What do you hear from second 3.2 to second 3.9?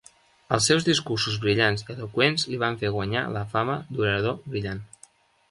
la fama